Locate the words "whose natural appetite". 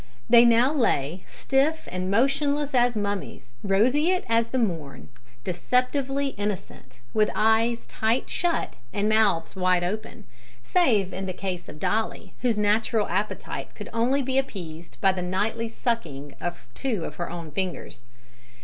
12.41-13.75